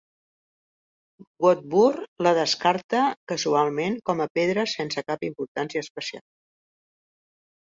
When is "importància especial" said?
5.31-6.27